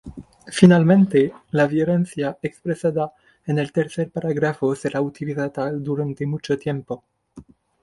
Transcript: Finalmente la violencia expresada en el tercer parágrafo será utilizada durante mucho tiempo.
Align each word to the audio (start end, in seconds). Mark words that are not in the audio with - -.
Finalmente 0.47 1.31
la 1.51 1.67
violencia 1.67 2.35
expresada 2.41 3.13
en 3.45 3.59
el 3.59 3.71
tercer 3.71 4.09
parágrafo 4.09 4.73
será 4.73 4.99
utilizada 4.99 5.71
durante 5.73 6.25
mucho 6.25 6.57
tiempo. 6.57 7.03